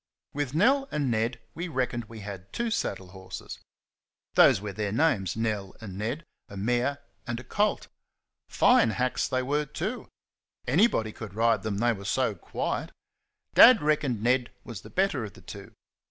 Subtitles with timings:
[0.33, 3.59] With Nell and Ned we reckoned we had two saddle horses
[4.33, 7.87] those were their names, Nell and Ned, a mare and a colt.
[8.49, 10.07] Fine hacks they were, too!
[10.65, 12.91] Anybody could ride them, they were so quiet.
[13.53, 15.71] Dad reckoned Ned was the better of the two.